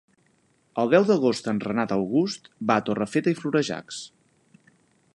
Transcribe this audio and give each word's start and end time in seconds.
El 0.83 0.89
deu 0.93 1.05
d'agost 1.09 1.51
en 1.53 1.59
Renat 1.67 1.95
August 1.97 2.51
va 2.71 2.81
a 2.81 2.85
Torrefeta 2.89 3.35
i 3.37 3.41
Florejacs. 3.45 4.01